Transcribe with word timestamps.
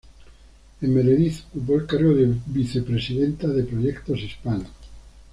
En 0.81 0.87
Meredith, 0.95 1.43
ocupó 1.51 1.75
el 1.75 1.85
cargo 1.85 2.15
de 2.15 2.33
vicepresidenta 2.47 3.47
de 3.49 3.61
proyectos 3.65 4.17
hispanos. 4.19 4.67